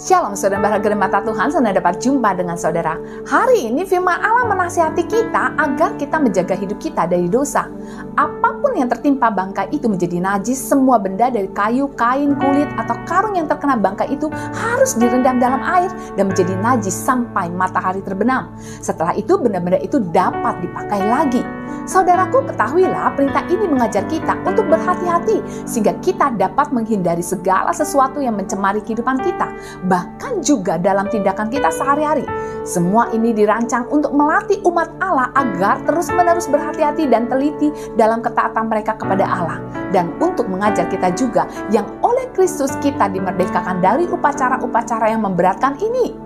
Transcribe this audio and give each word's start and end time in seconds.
Shalom 0.00 0.32
saudara 0.32 0.64
berharga 0.64 0.96
mata 0.96 1.20
Tuhan, 1.20 1.52
senang 1.52 1.76
dapat 1.76 2.00
jumpa 2.00 2.32
dengan 2.32 2.56
saudara. 2.56 2.96
Hari 3.28 3.68
ini 3.68 3.84
firman 3.84 4.16
Allah 4.16 4.48
menasihati 4.48 5.04
kita 5.04 5.52
agar 5.60 6.00
kita 6.00 6.16
menjaga 6.16 6.56
hidup 6.56 6.80
kita 6.80 7.04
dari 7.04 7.28
dosa. 7.28 7.68
Apa 8.16 8.56
pun 8.64 8.80
yang 8.80 8.88
tertimpa 8.88 9.28
bangkai 9.28 9.68
itu 9.76 9.92
menjadi 9.92 10.24
najis, 10.24 10.56
semua 10.56 10.96
benda 10.96 11.28
dari 11.28 11.52
kayu, 11.52 11.92
kain, 12.00 12.32
kulit, 12.32 12.72
atau 12.80 12.96
karung 13.04 13.36
yang 13.36 13.44
terkena 13.44 13.76
bangkai 13.76 14.08
itu 14.08 14.32
harus 14.56 14.96
direndam 14.96 15.36
dalam 15.36 15.60
air 15.68 15.92
dan 16.16 16.32
menjadi 16.32 16.56
najis 16.56 16.96
sampai 16.96 17.52
matahari 17.52 18.00
terbenam. 18.00 18.56
Setelah 18.80 19.12
itu 19.20 19.36
benda-benda 19.36 19.84
itu 19.84 20.00
dapat 20.00 20.64
dipakai 20.64 21.00
lagi. 21.12 21.44
Saudaraku 21.88 22.46
ketahuilah 22.46 23.16
perintah 23.18 23.42
ini 23.50 23.66
mengajar 23.66 24.06
kita 24.06 24.38
untuk 24.46 24.68
berhati-hati 24.70 25.42
sehingga 25.66 25.96
kita 26.04 26.36
dapat 26.38 26.70
menghindari 26.70 27.24
segala 27.24 27.74
sesuatu 27.74 28.22
yang 28.22 28.38
mencemari 28.38 28.78
kehidupan 28.84 29.18
kita 29.24 29.48
bahkan 29.88 30.38
juga 30.44 30.76
dalam 30.78 31.08
tindakan 31.08 31.48
kita 31.48 31.72
sehari-hari. 31.72 32.22
Semua 32.62 33.08
ini 33.10 33.32
dirancang 33.32 33.88
untuk 33.88 34.12
melatih 34.12 34.60
umat 34.68 34.92
Allah 35.00 35.32
agar 35.34 35.80
terus-menerus 35.88 36.46
berhati-hati 36.52 37.08
dan 37.08 37.26
teliti 37.26 37.72
dalam 37.96 38.20
ketaatan 38.20 38.68
mereka 38.68 38.94
kepada 39.00 39.24
Allah. 39.24 39.58
Dan 39.90 40.14
untuk 40.22 40.46
mengajar 40.46 40.86
kita 40.86 41.10
juga 41.16 41.48
yang 41.72 41.88
oleh 42.04 42.28
Kristus 42.36 42.76
kita 42.78 43.10
dimerdekakan 43.10 43.82
dari 43.82 44.06
upacara-upacara 44.06 45.10
yang 45.10 45.24
memberatkan 45.24 45.80
ini. 45.80 46.19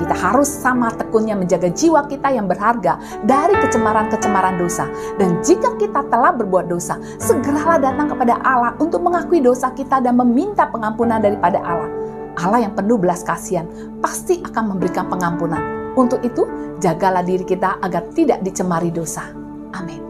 Kita 0.00 0.16
harus 0.16 0.48
sama 0.48 0.88
tekunnya 0.96 1.36
menjaga 1.36 1.68
jiwa 1.68 2.08
kita 2.08 2.32
yang 2.32 2.48
berharga 2.48 2.96
dari 3.28 3.52
kecemaran-kecemaran 3.52 4.56
dosa. 4.56 4.88
Dan 5.20 5.44
jika 5.44 5.76
kita 5.76 6.08
telah 6.08 6.32
berbuat 6.32 6.72
dosa, 6.72 6.96
segeralah 7.20 7.76
datang 7.76 8.08
kepada 8.08 8.40
Allah 8.40 8.72
untuk 8.80 9.04
mengakui 9.04 9.44
dosa 9.44 9.68
kita 9.76 10.00
dan 10.00 10.16
meminta 10.16 10.64
pengampunan 10.72 11.20
daripada 11.20 11.60
Allah. 11.60 11.92
Allah 12.40 12.64
yang 12.64 12.72
penuh 12.72 12.96
belas 12.96 13.20
kasihan 13.20 13.68
pasti 14.00 14.40
akan 14.40 14.72
memberikan 14.72 15.04
pengampunan. 15.12 15.92
Untuk 16.00 16.24
itu, 16.24 16.48
jagalah 16.80 17.20
diri 17.20 17.44
kita 17.44 17.76
agar 17.84 18.08
tidak 18.16 18.40
dicemari 18.40 18.88
dosa. 18.88 19.28
Amin. 19.76 20.09